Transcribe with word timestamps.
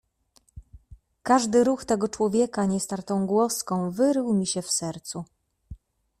"Każdy 1.23 1.63
ruch 1.63 1.85
tego 1.85 2.07
człowieka 2.09 2.65
niestartą 2.65 3.25
głoską 3.27 3.91
wyrył 3.91 4.33
mi 4.33 4.47
się 4.47 4.61
w 4.61 4.71
sercu." 4.71 5.25